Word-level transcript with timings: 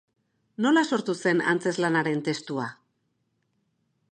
Nola 0.65 0.81
sortu 0.95 1.15
zen 1.27 1.43
antzezlanaren 1.51 2.25
testua? 2.29 2.67